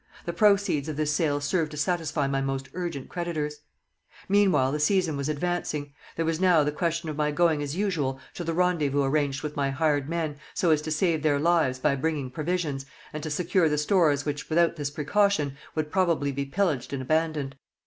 The 0.25 0.33
proceeds 0.33 0.89
of 0.89 0.97
this 0.97 1.13
sale 1.13 1.39
served 1.39 1.69
to 1.69 1.77
satisfy 1.77 2.25
my 2.25 2.41
most 2.41 2.69
urgent 2.73 3.07
creditors. 3.07 3.57
Meanwhile 4.27 4.71
the 4.71 4.79
season 4.79 5.15
was 5.15 5.29
advancing. 5.29 5.93
There 6.15 6.25
was 6.25 6.39
now 6.39 6.63
the 6.63 6.71
question 6.71 7.07
of 7.07 7.15
my 7.15 7.29
going 7.29 7.61
as 7.61 7.75
usual 7.75 8.19
to 8.33 8.43
the 8.43 8.55
rendezvous 8.55 9.03
arranged 9.03 9.43
with 9.43 9.55
my 9.55 9.69
hired 9.69 10.09
men, 10.09 10.37
so 10.55 10.71
as 10.71 10.81
to 10.81 10.91
save 10.91 11.21
their 11.21 11.37
lives 11.39 11.77
[by 11.77 11.95
bringing 11.95 12.31
provisions], 12.31 12.87
and 13.13 13.21
to 13.21 13.29
secure 13.29 13.69
the 13.69 13.77
stores 13.77 14.25
which, 14.25 14.49
without 14.49 14.75
this 14.75 14.89
precaution, 14.89 15.55
would 15.75 15.91
probably 15.91 16.31
be 16.31 16.45
pillaged 16.45 16.93
and 16.93 17.03
abandoned. 17.03 17.55